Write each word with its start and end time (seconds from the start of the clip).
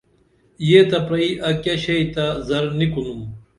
یہ 0.69 0.81
تہ 0.89 0.97
پرئی 1.07 1.29
ائی 1.47 1.55
کیہ 1.63 1.81
شئی 1.83 2.05
تہ 2.13 2.25
ذر 2.47 2.63
نی 2.77 2.87
کُنُم 2.93 3.19